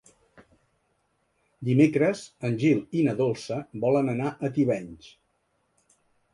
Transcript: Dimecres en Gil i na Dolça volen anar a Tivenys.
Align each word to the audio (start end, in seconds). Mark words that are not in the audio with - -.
Dimecres 1.69 2.23
en 2.49 2.57
Gil 2.65 2.81
i 3.01 3.05
na 3.09 3.15
Dolça 3.21 3.61
volen 3.87 4.13
anar 4.17 4.35
a 4.49 4.53
Tivenys. 4.59 5.15